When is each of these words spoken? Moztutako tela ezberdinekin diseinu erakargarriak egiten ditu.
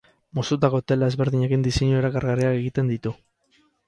Moztutako 0.37 0.77
tela 0.91 1.09
ezberdinekin 1.11 1.65
diseinu 1.67 1.99
erakargarriak 1.99 2.57
egiten 2.63 2.91
ditu. 2.93 3.13